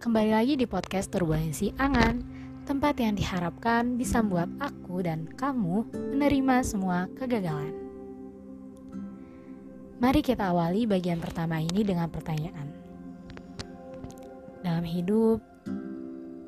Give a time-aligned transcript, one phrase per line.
[0.00, 2.24] Kembali lagi di podcast Turbulensi Angan,
[2.64, 5.84] tempat yang diharapkan bisa membuat aku dan kamu
[6.16, 7.68] menerima semua kegagalan.
[10.00, 12.72] Mari kita awali bagian pertama ini dengan pertanyaan.
[14.64, 15.44] Dalam hidup,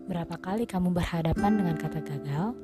[0.08, 2.56] berapa kali kamu berhadapan dengan kata gagal?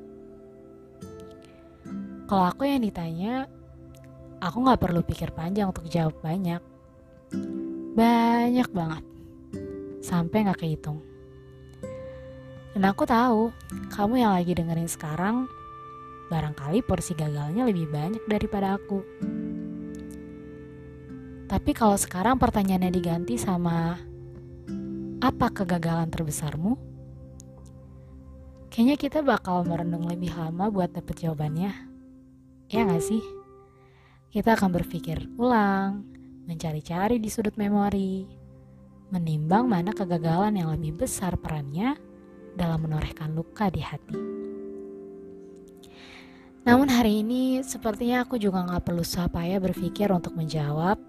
[2.32, 3.44] Kalau aku yang ditanya,
[4.40, 6.64] aku gak perlu pikir panjang untuk jawab banyak.
[7.92, 9.17] Banyak banget.
[10.08, 11.04] Sampai gak kehitung.
[12.72, 13.52] Dan aku tahu,
[13.92, 15.44] kamu yang lagi dengerin sekarang,
[16.32, 19.04] barangkali porsi gagalnya lebih banyak daripada aku.
[21.44, 24.00] Tapi kalau sekarang pertanyaannya diganti sama
[25.20, 26.80] apa kegagalan terbesarmu?
[28.72, 31.72] Kayaknya kita bakal merenung lebih lama buat dapet jawabannya.
[32.72, 33.20] Ya gak sih?
[34.32, 36.04] Kita akan berpikir ulang,
[36.48, 38.37] mencari-cari di sudut memori,
[39.08, 41.96] menimbang mana kegagalan yang lebih besar perannya
[42.52, 44.18] dalam menorehkan luka di hati.
[46.68, 51.00] Namun hari ini sepertinya aku juga gak perlu susah payah berpikir untuk menjawab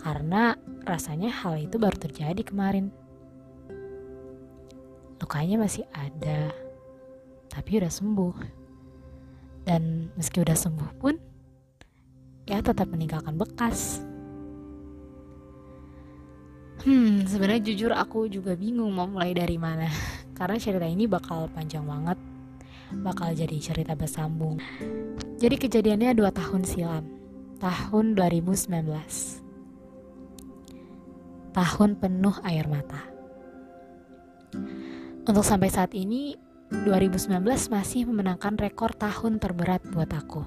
[0.00, 2.88] karena rasanya hal itu baru terjadi kemarin.
[5.20, 6.52] Lukanya masih ada,
[7.48, 8.36] tapi udah sembuh.
[9.64, 11.16] Dan meski udah sembuh pun,
[12.44, 14.04] ya tetap meninggalkan bekas.
[16.84, 19.88] Hmm, sebenarnya jujur aku juga bingung mau mulai dari mana.
[20.38, 22.20] Karena cerita ini bakal panjang banget.
[22.92, 24.60] Bakal jadi cerita bersambung.
[25.40, 27.08] Jadi kejadiannya dua tahun silam.
[27.56, 28.68] Tahun 2019.
[31.56, 33.00] Tahun penuh air mata.
[35.24, 36.36] Untuk sampai saat ini,
[36.68, 37.40] 2019
[37.72, 40.44] masih memenangkan rekor tahun terberat buat aku.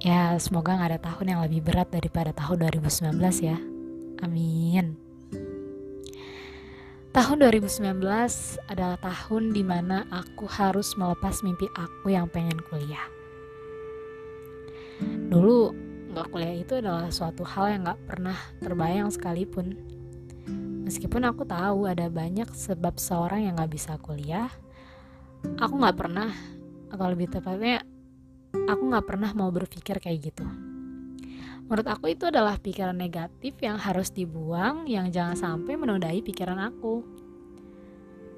[0.00, 3.73] Ya, semoga gak ada tahun yang lebih berat daripada tahun 2019 ya.
[4.24, 4.96] Amin.
[7.14, 8.02] Tahun 2019
[8.66, 13.06] adalah tahun di mana aku harus melepas mimpi aku yang pengen kuliah.
[15.30, 15.70] Dulu,
[16.10, 19.78] gak kuliah itu adalah suatu hal yang gak pernah terbayang sekalipun.
[20.88, 24.50] Meskipun aku tahu ada banyak sebab seorang yang gak bisa kuliah,
[25.60, 26.34] aku gak pernah,
[26.90, 27.86] atau lebih tepatnya
[28.66, 30.73] aku gak pernah mau berpikir kayak gitu.
[31.64, 37.00] Menurut aku itu adalah pikiran negatif yang harus dibuang, yang jangan sampai menodai pikiran aku.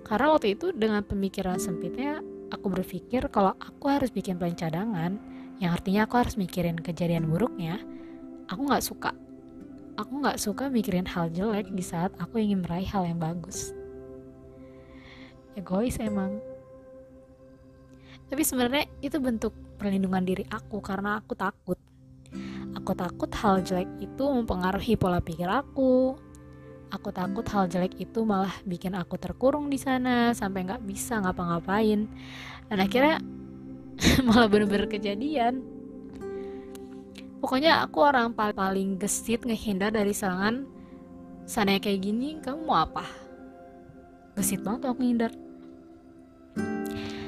[0.07, 2.23] Karena waktu itu dengan pemikiran sempitnya,
[2.55, 5.19] aku berpikir kalau aku harus bikin plan cadangan,
[5.59, 7.83] yang artinya aku harus mikirin kejadian buruknya,
[8.47, 9.11] aku gak suka.
[9.99, 13.75] Aku gak suka mikirin hal jelek di saat aku ingin meraih hal yang bagus.
[15.59, 16.39] Egois emang.
[18.31, 19.51] Tapi sebenarnya itu bentuk
[19.81, 21.81] perlindungan diri aku karena aku takut.
[22.77, 26.13] Aku takut hal jelek itu mempengaruhi pola pikir aku.
[26.93, 32.05] Aku takut hal jelek itu malah bikin aku terkurung di sana sampai nggak bisa ngapa-ngapain.
[32.69, 33.17] Dan akhirnya
[34.29, 35.65] malah bener-bener kejadian.
[37.41, 40.69] Pokoknya aku orang paling gesit ngehindar dari serangan
[41.49, 43.07] sana kayak gini, kamu mau apa?
[44.37, 45.33] Gesit banget aku ngindar.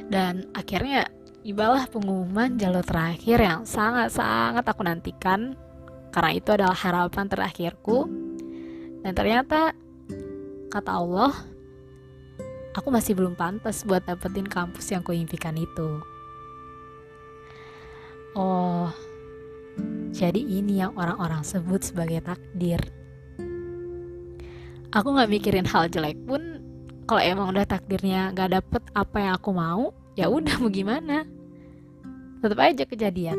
[0.09, 1.09] Dan akhirnya
[1.43, 5.55] tibalah pengumuman jalur terakhir yang sangat-sangat aku nantikan.
[6.09, 8.09] Karena itu adalah harapan terakhirku.
[9.05, 9.77] Dan ternyata
[10.69, 11.33] kata Allah
[12.77, 16.03] aku masih belum pantas buat dapetin kampus yang kuimpikan itu.
[18.39, 18.91] Oh
[20.15, 22.81] jadi ini yang orang-orang sebut sebagai takdir.
[24.89, 26.65] Aku gak mikirin hal jelek pun
[27.05, 31.23] kalau emang udah takdirnya gak dapet apa yang aku mau ya udah mau gimana?
[32.43, 33.39] Tetap aja kejadian.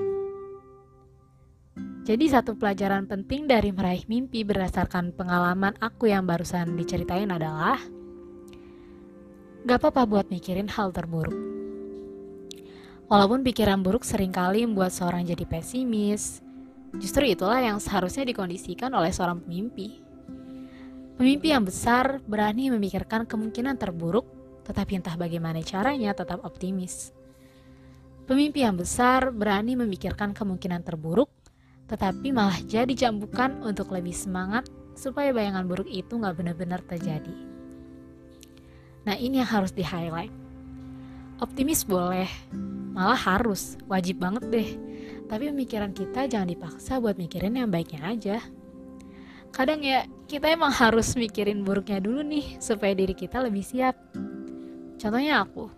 [2.07, 7.77] Jadi satu pelajaran penting dari meraih mimpi berdasarkan pengalaman aku yang barusan diceritain adalah
[9.67, 11.35] Gak apa-apa buat mikirin hal terburuk.
[13.11, 16.39] Walaupun pikiran buruk sering kali membuat seorang jadi pesimis
[16.97, 20.01] Justru itulah yang seharusnya dikondisikan oleh seorang pemimpi.
[21.19, 24.25] Pemimpi yang besar berani memikirkan kemungkinan terburuk
[24.65, 27.11] tetapi entah bagaimana caranya tetap optimis.
[28.29, 31.33] Pemimpi yang besar berani memikirkan kemungkinan terburuk,
[31.89, 37.33] tetapi malah jadi jambukan untuk lebih semangat supaya bayangan buruk itu nggak benar-benar terjadi.
[39.09, 40.29] Nah ini yang harus di-highlight.
[41.41, 42.29] Optimis boleh,
[42.93, 44.69] malah harus, wajib banget deh.
[45.25, 48.37] Tapi pemikiran kita jangan dipaksa buat mikirin yang baiknya aja.
[49.49, 53.97] Kadang ya, kita emang harus mikirin buruknya dulu nih, supaya diri kita lebih siap.
[54.99, 55.71] Contohnya aku,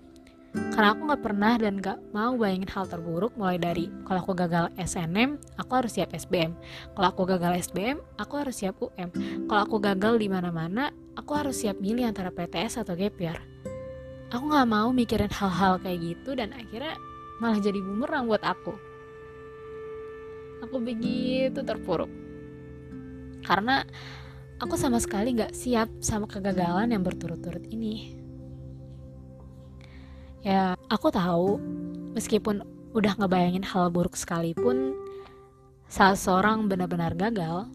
[0.52, 4.68] karena aku gak pernah dan gak mau bayangin hal terburuk mulai dari kalau aku gagal
[4.76, 6.52] SNM, aku harus siap SBM.
[6.92, 9.14] Kalau aku gagal SBM, aku harus siap UM.
[9.48, 13.16] Kalau aku gagal di mana-mana, aku harus siap milih antara PTS atau gap.
[14.32, 17.00] Aku gak mau mikirin hal-hal kayak gitu dan akhirnya
[17.40, 18.76] malah jadi bumerang buat aku.
[20.68, 22.12] Aku begitu terpuruk.
[23.46, 23.88] Karena
[24.60, 28.21] aku sama sekali gak siap sama kegagalan yang berturut-turut ini.
[30.42, 31.62] Ya, aku tahu
[32.18, 32.66] meskipun
[32.98, 34.98] udah ngebayangin hal buruk sekalipun,
[35.86, 37.70] saat seorang benar-benar gagal,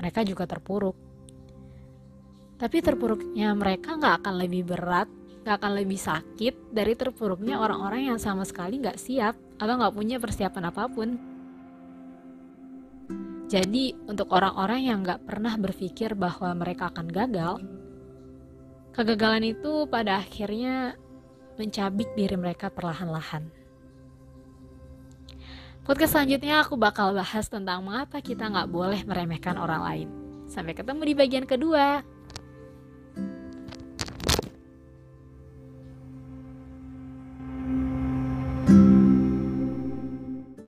[0.00, 0.96] mereka juga terpuruk.
[2.56, 5.10] Tapi terpuruknya mereka nggak akan lebih berat,
[5.44, 10.16] nggak akan lebih sakit dari terpuruknya orang-orang yang sama sekali nggak siap atau nggak punya
[10.16, 11.08] persiapan apa pun.
[13.52, 17.60] Jadi untuk orang-orang yang nggak pernah berpikir bahwa mereka akan gagal,
[18.96, 20.96] kegagalan itu pada akhirnya
[21.56, 23.48] mencabik diri mereka perlahan-lahan.
[25.82, 30.08] Podcast selanjutnya aku bakal bahas tentang mengapa kita nggak boleh meremehkan orang lain.
[30.46, 32.06] Sampai ketemu di bagian kedua.